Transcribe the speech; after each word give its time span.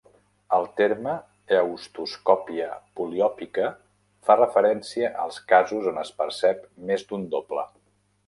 El 0.55 0.63
terme 0.77 1.11
heautoscòpia 1.55 2.69
poliòpica 3.01 3.67
fa 4.29 4.37
referència 4.41 5.13
als 5.25 5.39
casos 5.53 5.91
on 5.95 6.03
es 6.05 6.13
percep 6.23 6.65
més 6.91 7.05
d'un 7.13 7.29
doble. 7.37 7.71